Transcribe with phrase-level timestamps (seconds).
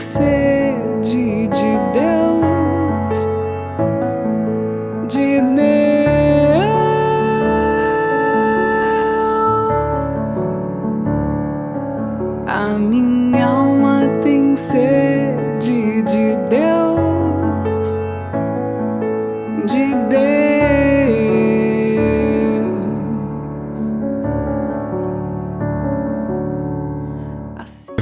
[0.00, 1.49] sede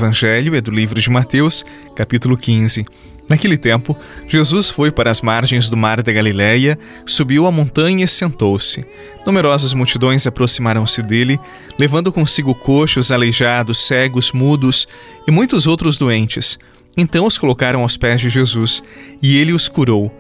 [0.09, 2.87] Evangelho é do livro de Mateus, capítulo 15.
[3.29, 3.95] Naquele tempo,
[4.27, 8.87] Jesus foi para as margens do mar da Galiléia, subiu a montanha e sentou-se.
[9.27, 11.39] Numerosas multidões aproximaram-se dele,
[11.79, 14.89] levando consigo coxos, aleijados, cegos, mudos
[15.27, 16.59] e muitos outros doentes.
[16.97, 18.83] Então os colocaram aos pés de Jesus,
[19.21, 20.11] e ele os curou.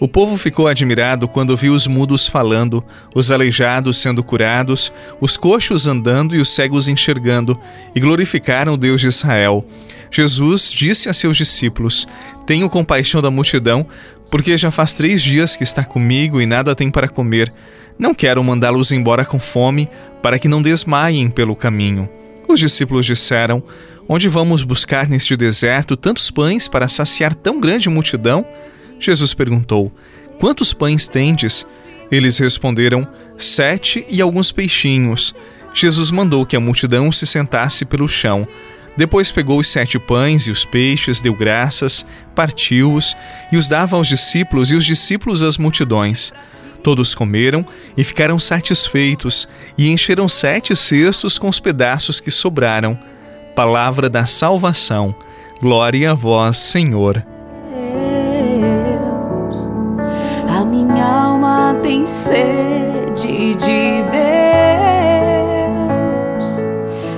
[0.00, 5.88] O povo ficou admirado quando viu os mudos falando, os aleijados sendo curados, os coxos
[5.88, 7.58] andando e os cegos enxergando,
[7.94, 9.66] e glorificaram o Deus de Israel.
[10.10, 12.06] Jesus disse a seus discípulos:
[12.46, 13.84] Tenho compaixão da multidão,
[14.30, 17.52] porque já faz três dias que está comigo e nada tem para comer.
[17.98, 19.88] Não quero mandá-los embora com fome,
[20.22, 22.08] para que não desmaiem pelo caminho.
[22.46, 23.62] Os discípulos disseram:
[24.08, 28.46] Onde vamos buscar neste deserto tantos pães para saciar tão grande multidão?
[28.98, 29.92] Jesus perguntou:
[30.38, 31.66] Quantos pães tendes?
[32.10, 35.34] Eles responderam: Sete e alguns peixinhos.
[35.74, 38.46] Jesus mandou que a multidão se sentasse pelo chão.
[38.96, 43.16] Depois pegou os sete pães e os peixes, deu graças, partiu-os
[43.52, 46.32] e os dava aos discípulos e os discípulos às multidões.
[46.82, 47.64] Todos comeram
[47.96, 52.98] e ficaram satisfeitos e encheram sete cestos com os pedaços que sobraram.
[53.54, 55.14] Palavra da salvação.
[55.60, 57.24] Glória a vós, Senhor.
[62.28, 64.44] Sede de Deus,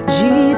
[0.06, 0.54] de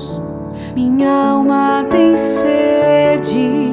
[0.00, 0.22] Deus.
[0.74, 3.70] Minha alma tem sede,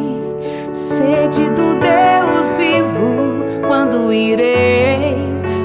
[0.73, 3.45] sede do Deus vivo.
[3.65, 5.15] Quando irei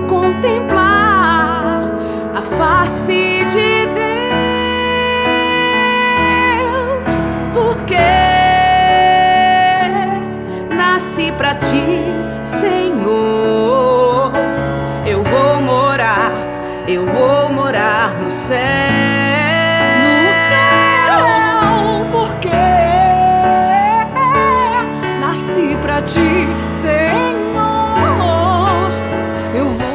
[0.09, 1.93] contemplar
[2.33, 3.26] a face
[11.37, 11.85] pra ti,
[12.45, 14.33] Senhor.
[15.07, 16.33] Eu vou morar,
[16.89, 18.57] eu vou morar no céu.
[20.03, 21.21] No céu,
[22.11, 22.49] porque
[25.21, 26.97] nasci pra ti, Senhor.
[29.55, 29.87] Eu vou.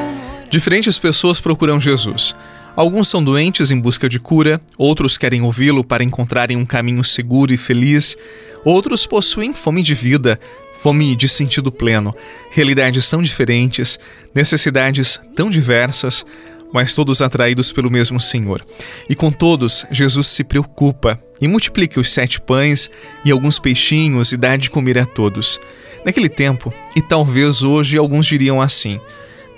[0.49, 2.35] Diferentes pessoas procuram Jesus.
[2.73, 7.53] Alguns são doentes em busca de cura, outros querem ouvi-lo para encontrarem um caminho seguro
[7.53, 8.15] e feliz,
[8.63, 10.39] outros possuem fome de vida,
[10.81, 12.15] fome de sentido pleno,
[12.49, 13.99] realidades tão diferentes,
[14.33, 16.25] necessidades tão diversas,
[16.73, 18.63] mas todos atraídos pelo mesmo Senhor.
[19.07, 22.89] E com todos, Jesus se preocupa e multiplica os sete pães
[23.23, 25.59] e alguns peixinhos e dá de comer a todos.
[26.03, 28.99] Naquele tempo, e talvez hoje alguns diriam assim: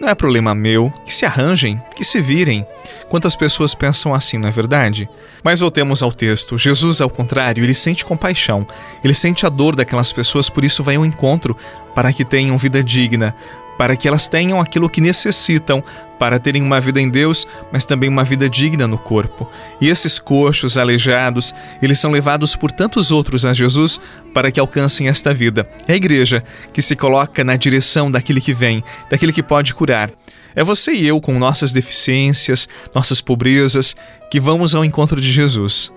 [0.03, 2.68] não é problema meu, que se arranjem, que se virem.
[3.09, 5.09] Quantas pessoas pensam assim, não é verdade?
[5.41, 6.58] Mas voltemos ao texto.
[6.58, 8.68] Jesus, ao contrário, ele sente compaixão.
[9.03, 11.56] Ele sente a dor daquelas pessoas, por isso vai ao encontro
[11.96, 13.36] para que tenham vida digna,
[13.78, 15.84] para que elas tenham aquilo que necessitam
[16.20, 19.50] para terem uma vida em Deus, mas também uma vida digna no corpo.
[19.82, 24.00] E esses coxos, aleijados, eles são levados por tantos outros a Jesus
[24.34, 25.68] para que alcancem esta vida.
[25.88, 30.12] É a igreja que se coloca na direção daquele que vem, daquele que pode curar.
[30.56, 33.96] É você e eu, com nossas deficiências, nossas pobrezas,
[34.30, 35.92] que vamos ao encontro de Jesus.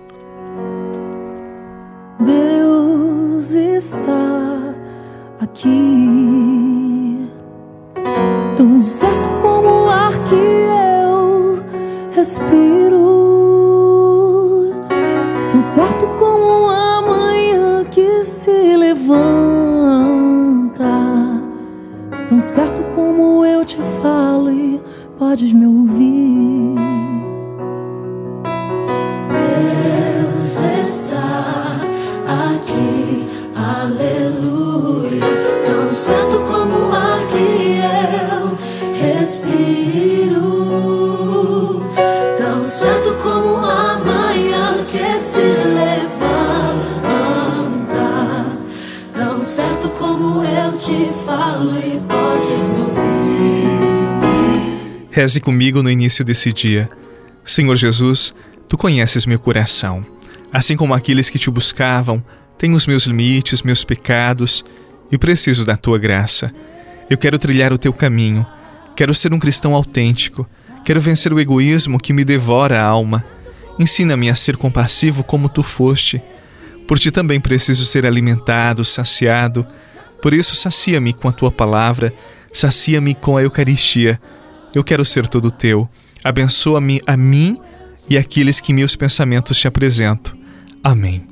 [2.19, 4.75] Deus está
[5.39, 6.76] aqui
[8.57, 11.63] tão certo como o ar que eu
[12.11, 12.95] respiro,
[15.51, 19.13] tão certo como a manhã que se levanta,
[22.27, 24.81] tão certo como eu te falo e
[25.19, 26.96] podes me ouvir.
[50.87, 53.67] Te falo e podes me ouvir.
[55.11, 56.89] Reze comigo no início desse dia.
[57.43, 58.33] Senhor Jesus,
[58.67, 60.05] tu conheces meu coração.
[60.53, 62.23] Assim como aqueles que te buscavam,
[62.57, 64.63] tenho os meus limites, meus pecados
[65.11, 66.53] e preciso da tua graça.
[67.09, 68.45] Eu quero trilhar o teu caminho
[68.97, 70.49] Quero ser um cristão autêntico.
[70.83, 73.23] Quero vencer o egoísmo que me devora a alma.
[73.77, 76.19] Ensina-me a ser compassivo como tu foste.
[76.87, 79.67] Por ti também preciso ser alimentado, saciado.
[80.21, 82.13] Por isso, sacia-me com a tua palavra,
[82.51, 84.19] sacia-me com a Eucaristia.
[84.73, 85.87] Eu quero ser todo teu.
[86.23, 87.59] Abençoa-me a mim
[88.09, 90.35] e aqueles que meus pensamentos te apresento.
[90.83, 91.27] Amém.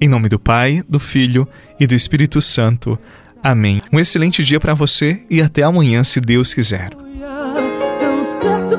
[0.00, 1.46] Em nome do Pai, do Filho
[1.78, 2.98] e do Espírito Santo.
[3.42, 3.80] Amém.
[3.92, 6.90] Um excelente dia para você e até amanhã, se Deus quiser.
[8.22, 8.76] Certo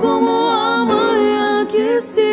[0.00, 0.36] como
[1.68, 2.25] que se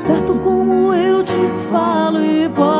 [0.00, 1.34] certo como eu te
[1.70, 2.79] falo e podes